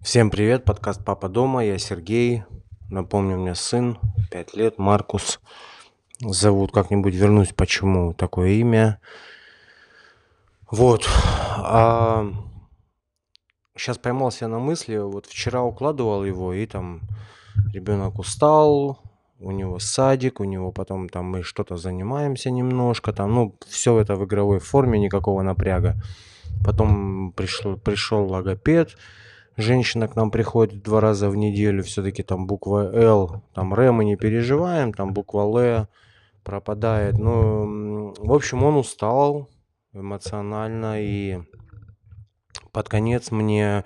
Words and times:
Всем 0.00 0.30
привет, 0.30 0.64
подкаст 0.64 1.04
«Папа 1.04 1.28
дома», 1.28 1.64
я 1.64 1.78
Сергей. 1.78 2.44
Напомню, 2.90 3.36
у 3.36 3.40
меня 3.40 3.54
сын, 3.54 3.98
5 4.30 4.54
лет, 4.54 4.78
Маркус. 4.78 5.40
Зовут 6.20 6.72
как-нибудь, 6.72 7.14
вернусь, 7.14 7.52
почему 7.52 8.12
такое 8.14 8.50
имя. 8.50 9.00
Вот. 10.70 11.08
А 11.56 12.26
сейчас 13.76 13.98
поймался 13.98 14.48
на 14.48 14.58
мысли, 14.58 14.96
вот 14.96 15.26
вчера 15.26 15.62
укладывал 15.62 16.24
его, 16.24 16.52
и 16.52 16.66
там 16.66 17.00
ребенок 17.72 18.18
устал, 18.18 19.00
у 19.40 19.50
него 19.50 19.78
садик, 19.78 20.40
у 20.40 20.44
него 20.44 20.72
потом 20.72 21.08
там 21.08 21.26
мы 21.26 21.42
что-то 21.42 21.76
занимаемся 21.76 22.50
немножко, 22.50 23.12
там, 23.12 23.34
ну, 23.34 23.58
все 23.66 23.98
это 23.98 24.16
в 24.16 24.24
игровой 24.24 24.60
форме, 24.60 24.98
никакого 24.98 25.42
напряга. 25.42 25.96
Потом 26.64 27.32
пришел, 27.32 27.76
пришел 27.76 28.26
логопед, 28.26 28.96
женщина 29.56 30.08
к 30.08 30.16
нам 30.16 30.30
приходит 30.30 30.82
два 30.82 31.00
раза 31.00 31.30
в 31.30 31.36
неделю, 31.36 31.82
все-таки 31.82 32.22
там 32.22 32.46
буква 32.46 32.90
Л, 32.94 33.42
там 33.54 33.74
Р 33.74 33.92
мы 33.92 34.04
не 34.04 34.16
переживаем, 34.16 34.92
там 34.92 35.12
буква 35.12 35.40
Л 35.42 35.88
пропадает. 36.42 37.18
Ну, 37.18 38.14
в 38.18 38.32
общем, 38.32 38.62
он 38.62 38.76
устал 38.76 39.48
эмоционально 39.92 41.02
и 41.02 41.38
под 42.72 42.88
конец 42.88 43.30
мне 43.30 43.84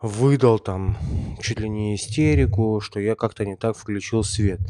выдал 0.00 0.58
там 0.58 0.96
чуть 1.40 1.60
ли 1.60 1.68
не 1.68 1.94
истерику, 1.94 2.80
что 2.80 3.00
я 3.00 3.14
как-то 3.14 3.44
не 3.44 3.56
так 3.56 3.76
включил 3.76 4.24
свет. 4.24 4.60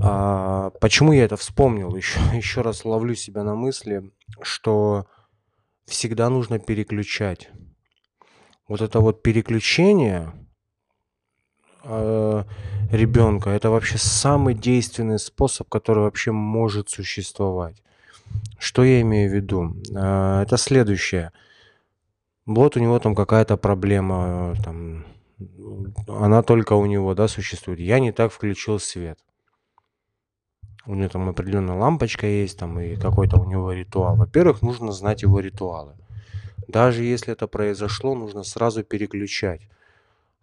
А, 0.00 0.70
почему 0.80 1.12
я 1.12 1.24
это 1.24 1.36
вспомнил? 1.36 1.94
Еще, 1.94 2.18
еще 2.34 2.62
раз 2.62 2.84
ловлю 2.84 3.14
себя 3.14 3.44
на 3.44 3.54
мысли, 3.54 4.10
что 4.42 5.06
всегда 5.86 6.28
нужно 6.30 6.58
переключать. 6.58 7.50
Вот 8.68 8.80
это 8.80 9.00
вот 9.00 9.22
переключение 9.22 10.32
э, 11.84 12.44
ребенка, 12.90 13.50
это 13.50 13.70
вообще 13.70 13.98
самый 13.98 14.54
действенный 14.54 15.18
способ, 15.18 15.68
который 15.68 16.04
вообще 16.04 16.32
может 16.32 16.88
существовать. 16.88 17.82
Что 18.58 18.82
я 18.84 19.02
имею 19.02 19.30
в 19.30 19.34
виду? 19.34 19.76
Э, 19.94 20.42
это 20.42 20.56
следующее. 20.56 21.32
Вот 22.46 22.76
у 22.76 22.80
него 22.80 22.98
там 22.98 23.14
какая-то 23.14 23.56
проблема, 23.56 24.54
там, 24.64 25.04
она 26.08 26.42
только 26.42 26.74
у 26.74 26.86
него, 26.86 27.14
да, 27.14 27.28
существует. 27.28 27.80
Я 27.80 27.98
не 27.98 28.12
так 28.12 28.32
включил 28.32 28.78
свет. 28.78 29.18
У 30.86 30.94
него 30.94 31.08
там 31.08 31.28
определенная 31.28 31.76
лампочка 31.76 32.26
есть, 32.26 32.58
там 32.58 32.78
и 32.78 32.96
какой-то 32.96 33.38
у 33.38 33.44
него 33.44 33.72
ритуал. 33.72 34.16
Во-первых, 34.16 34.62
нужно 34.62 34.92
знать 34.92 35.22
его 35.22 35.40
ритуалы. 35.40 35.96
Даже 36.68 37.02
если 37.02 37.32
это 37.32 37.46
произошло, 37.46 38.14
нужно 38.14 38.42
сразу 38.42 38.82
переключать. 38.82 39.62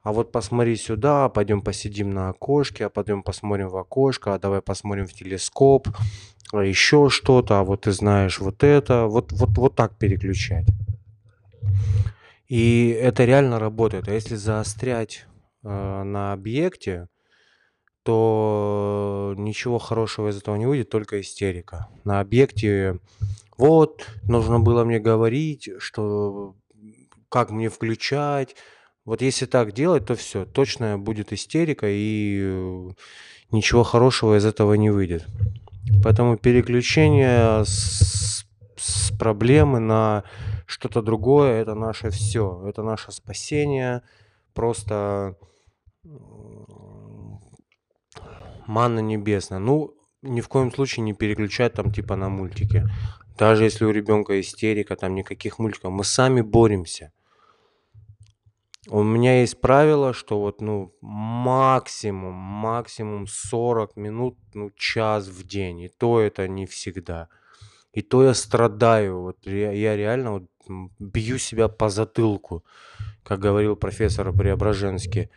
А 0.03 0.13
вот 0.13 0.31
посмотри 0.31 0.75
сюда, 0.77 1.29
пойдем 1.29 1.61
посидим 1.61 2.09
на 2.11 2.29
окошке, 2.29 2.85
а 2.85 2.89
пойдем 2.89 3.21
посмотрим 3.21 3.69
в 3.69 3.77
окошко, 3.77 4.33
а 4.33 4.39
давай 4.39 4.61
посмотрим 4.61 5.05
в 5.05 5.13
телескоп, 5.13 5.87
а 6.51 6.63
еще 6.63 7.09
что-то, 7.09 7.59
а 7.59 7.63
вот 7.63 7.81
ты 7.81 7.91
знаешь 7.91 8.39
вот 8.39 8.63
это, 8.63 9.05
вот, 9.05 9.31
вот, 9.31 9.49
вот 9.51 9.75
так 9.75 9.95
переключать. 9.97 10.65
И 12.47 12.89
это 12.89 13.25
реально 13.25 13.59
работает. 13.59 14.07
А 14.07 14.13
если 14.13 14.35
заострять 14.35 15.25
э, 15.63 16.03
на 16.03 16.33
объекте, 16.33 17.07
то 18.03 19.35
ничего 19.37 19.77
хорошего 19.77 20.29
из 20.29 20.37
этого 20.37 20.55
не 20.55 20.65
выйдет, 20.65 20.89
только 20.89 21.21
истерика. 21.21 21.87
На 22.03 22.19
объекте 22.19 22.99
вот, 23.61 24.07
нужно 24.23 24.59
было 24.59 24.83
мне 24.83 24.99
говорить, 24.99 25.69
что 25.77 26.55
как 27.29 27.51
мне 27.51 27.69
включать. 27.69 28.55
Вот 29.05 29.21
если 29.21 29.45
так 29.45 29.71
делать, 29.71 30.07
то 30.07 30.15
все, 30.15 30.45
точно 30.45 30.97
будет 30.97 31.31
истерика 31.31 31.85
и 31.87 32.39
э, 32.41 32.89
ничего 33.51 33.83
хорошего 33.83 34.35
из 34.35 34.45
этого 34.45 34.73
не 34.73 34.89
выйдет. 34.89 35.27
Поэтому 36.03 36.37
переключение 36.37 37.63
с, 37.63 38.45
с 38.77 39.11
проблемы 39.19 39.79
на 39.79 40.23
что-то 40.65 41.03
другое 41.03 41.61
это 41.61 41.75
наше 41.75 42.09
все, 42.09 42.63
это 42.67 42.81
наше 42.81 43.11
спасение. 43.11 44.01
Просто 44.55 45.35
манна 48.65 49.01
небесная. 49.01 49.59
Ну, 49.59 49.93
ни 50.21 50.41
в 50.41 50.47
коем 50.47 50.71
случае 50.71 51.03
не 51.03 51.13
переключать 51.13 51.73
там 51.73 51.91
типа 51.91 52.15
на 52.15 52.29
мультики. 52.29 52.87
Даже 53.37 53.63
если 53.63 53.85
у 53.85 53.91
ребенка 53.91 54.39
истерика, 54.39 54.95
там 54.95 55.15
никаких 55.15 55.59
мультиков, 55.59 55.91
мы 55.91 56.03
сами 56.03 56.41
боремся. 56.41 57.11
У 58.87 59.03
меня 59.03 59.41
есть 59.41 59.61
правило, 59.61 60.13
что 60.13 60.39
вот, 60.39 60.59
ну, 60.61 60.93
максимум, 61.01 62.33
максимум 62.33 63.27
40 63.27 63.95
минут, 63.95 64.37
ну, 64.53 64.71
час 64.75 65.27
в 65.27 65.45
день. 65.45 65.81
И 65.81 65.87
то 65.87 66.19
это 66.19 66.47
не 66.47 66.65
всегда. 66.65 67.29
И 67.93 68.01
то 68.01 68.23
я 68.23 68.33
страдаю. 68.33 69.21
Вот 69.21 69.37
я, 69.43 69.71
я 69.71 69.95
реально 69.95 70.31
вот 70.31 70.43
бью 70.99 71.37
себя 71.37 71.67
по 71.67 71.89
затылку, 71.89 72.63
как 73.23 73.39
говорил 73.39 73.75
профессор 73.75 74.31
Преображенский 74.33 75.29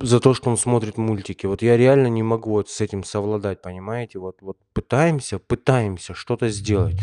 за 0.00 0.20
то, 0.20 0.34
что 0.34 0.50
он 0.50 0.56
смотрит 0.56 0.98
мультики. 0.98 1.46
Вот 1.46 1.62
я 1.62 1.76
реально 1.76 2.08
не 2.08 2.22
могу 2.22 2.50
вот 2.50 2.68
с 2.68 2.80
этим 2.80 3.04
совладать, 3.04 3.62
понимаете? 3.62 4.18
Вот, 4.18 4.36
вот 4.40 4.58
пытаемся, 4.72 5.38
пытаемся 5.38 6.14
что-то 6.14 6.48
сделать. 6.48 6.98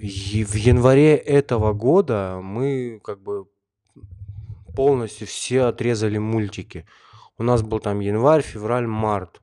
И 0.00 0.44
в 0.44 0.54
январе 0.54 1.16
этого 1.16 1.72
года 1.72 2.40
мы 2.42 3.00
как 3.02 3.20
бы 3.22 3.46
полностью 4.74 5.26
все 5.26 5.62
отрезали 5.62 6.18
мультики. 6.18 6.86
У 7.38 7.42
нас 7.42 7.62
был 7.62 7.80
там 7.80 8.00
январь, 8.00 8.42
февраль, 8.42 8.86
март. 8.86 9.40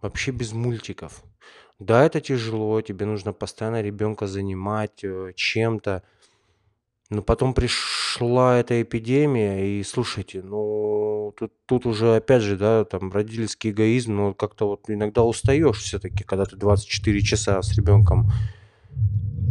Вообще 0.00 0.32
без 0.32 0.52
мультиков. 0.52 1.22
Да, 1.78 2.04
это 2.04 2.20
тяжело, 2.20 2.80
тебе 2.80 3.06
нужно 3.06 3.32
постоянно 3.32 3.82
ребенка 3.82 4.26
занимать 4.26 5.02
э, 5.02 5.32
чем-то. 5.34 6.02
Но 7.10 7.22
потом 7.22 7.54
пришла 8.12 8.58
эта 8.58 8.82
эпидемия, 8.82 9.78
и 9.78 9.82
слушайте, 9.82 10.42
ну 10.42 11.34
тут, 11.38 11.52
тут 11.66 11.86
уже 11.86 12.16
опять 12.16 12.42
же, 12.42 12.56
да, 12.56 12.84
там 12.84 13.10
родительский 13.10 13.70
эгоизм, 13.70 14.16
но 14.16 14.34
как-то 14.34 14.68
вот 14.68 14.82
иногда 14.88 15.22
устаешь 15.22 15.78
все-таки, 15.78 16.24
когда 16.24 16.44
ты 16.44 16.56
24 16.56 17.20
часа 17.22 17.62
с 17.62 17.74
ребенком 17.76 18.30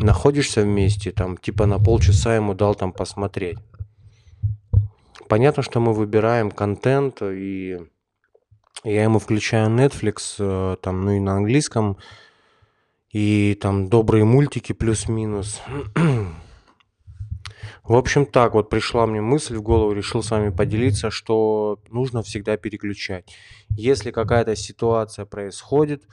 находишься 0.04 0.62
вместе, 0.62 1.12
там 1.12 1.38
типа 1.38 1.66
на 1.66 1.80
полчаса 1.80 2.36
ему 2.36 2.54
дал 2.54 2.76
там 2.76 2.92
посмотреть. 2.94 3.58
Понятно, 5.28 5.64
что 5.64 5.80
мы 5.80 5.94
выбираем 5.94 6.52
контент, 6.52 7.22
и 7.22 7.80
я 8.84 9.04
ему 9.04 9.20
включаю 9.20 9.70
Netflix, 9.70 10.36
э, 10.40 10.76
там, 10.82 11.06
ну 11.06 11.12
и 11.12 11.20
на 11.20 11.38
английском, 11.38 11.98
и 13.12 13.58
там 13.60 13.90
добрые 13.90 14.26
мультики 14.26 14.74
плюс-минус. 14.74 15.62
В 17.92 17.96
общем, 17.98 18.26
так 18.26 18.54
вот 18.54 18.70
пришла 18.70 19.06
мне 19.06 19.20
мысль 19.20 19.58
в 19.58 19.62
голову, 19.62 19.92
решил 19.92 20.24
с 20.24 20.32
вами 20.32 20.50
поделиться, 20.50 21.12
что 21.12 21.78
нужно 21.90 22.24
всегда 22.24 22.56
переключать. 22.56 23.36
Если 23.72 24.12
какая-то 24.12 24.56
ситуация 24.56 25.26
происходит, 25.26 26.08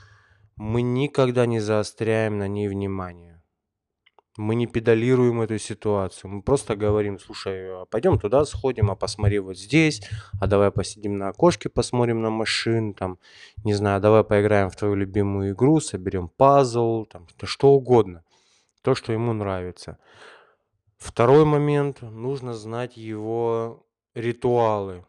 мы 0.57 0.83
никогда 0.83 1.47
не 1.47 1.61
заостряем 1.61 2.37
на 2.37 2.49
ней 2.49 2.67
внимание. 2.67 3.41
Мы 4.37 4.57
не 4.57 4.67
педалируем 4.67 5.41
эту 5.41 5.57
ситуацию. 5.59 6.33
Мы 6.33 6.43
просто 6.43 6.75
говорим, 6.75 7.21
слушай, 7.21 7.83
а 7.83 7.85
пойдем 7.85 8.19
туда 8.19 8.45
сходим, 8.45 8.91
а 8.91 8.97
посмотри 8.97 9.39
вот 9.39 9.57
здесь, 9.57 10.03
а 10.41 10.49
давай 10.49 10.73
посидим 10.73 11.17
на 11.17 11.29
окошке, 11.29 11.69
посмотрим 11.69 12.23
на 12.23 12.31
машин, 12.31 12.93
там, 12.93 13.21
не 13.63 13.75
знаю, 13.75 14.01
давай 14.01 14.25
поиграем 14.25 14.69
в 14.69 14.75
твою 14.75 14.97
любимую 14.97 15.53
игру, 15.53 15.79
соберем 15.79 16.29
пазл, 16.29 17.05
там, 17.05 17.29
что 17.45 17.69
угодно. 17.69 18.25
То, 18.83 18.97
что 18.97 19.13
ему 19.13 19.33
нравится. 19.33 19.99
Второй 20.99 21.45
момент, 21.45 22.03
нужно 22.03 22.55
знать 22.55 22.97
его 22.97 23.87
ритуалы. 24.15 25.05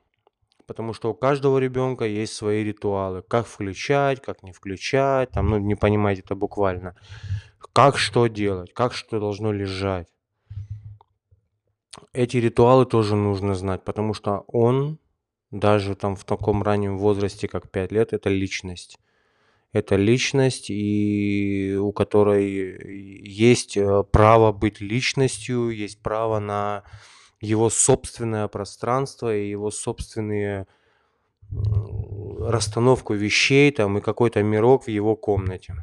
Потому 0.68 0.94
что 0.94 1.10
у 1.10 1.16
каждого 1.16 1.58
ребенка 1.58 2.06
есть 2.06 2.34
свои 2.34 2.64
ритуалы. 2.64 3.24
Как 3.24 3.48
включать, 3.48 4.22
как 4.22 4.44
не 4.44 4.52
включать. 4.52 5.32
Там, 5.32 5.50
ну, 5.50 5.58
не 5.58 5.76
понимаете 5.76 6.22
это 6.24 6.36
буквально. 6.36 6.96
Как 7.74 7.98
что 7.98 8.28
делать, 8.28 8.72
как 8.74 8.94
что 8.94 9.20
должно 9.20 9.52
лежать. 9.52 10.08
Эти 12.14 12.38
ритуалы 12.38 12.86
тоже 12.86 13.16
нужно 13.16 13.56
знать, 13.56 13.84
потому 13.84 14.14
что 14.14 14.44
он, 14.48 15.00
даже 15.50 15.96
там 15.96 16.16
в 16.16 16.24
таком 16.24 16.62
раннем 16.62 17.00
возрасте, 17.00 17.48
как 17.48 17.72
5 17.72 17.92
лет, 17.92 18.14
это 18.14 18.30
личность 18.30 19.00
это 19.72 19.96
личность, 19.96 20.70
и 20.70 21.78
у 21.80 21.92
которой 21.92 23.28
есть 23.28 23.78
э, 23.78 24.04
право 24.12 24.52
быть 24.52 24.82
личностью, 24.82 25.70
есть 25.70 26.02
право 26.02 26.40
на 26.40 26.84
его 27.40 27.70
собственное 27.70 28.48
пространство 28.48 29.36
и 29.36 29.50
его 29.50 29.72
собственные 29.72 30.68
расстановку 32.40 33.14
вещей 33.14 33.72
там 33.72 33.98
и 33.98 34.02
какой-то 34.02 34.44
мирок 34.44 34.86
в 34.86 34.90
его 34.90 35.16
комнате. 35.16 35.76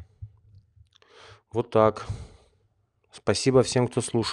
Вот 1.51 1.69
так. 1.69 2.05
Спасибо 3.11 3.63
всем, 3.63 3.87
кто 3.87 4.01
слушал. 4.01 4.25